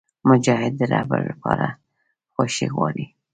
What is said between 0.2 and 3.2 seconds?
مجاهد د رب لپاره خوښي غواړي.